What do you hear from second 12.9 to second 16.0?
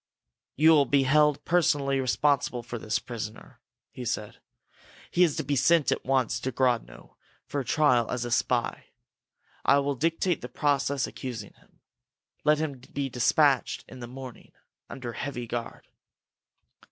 be dispatched in the morning, under heavy guard."